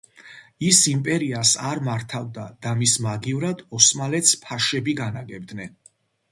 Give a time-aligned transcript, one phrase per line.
[0.69, 5.75] ის იმპერიას არ მართავდა და მის მაგივრად ოსმალეთს ფაშები განაგებდნენ.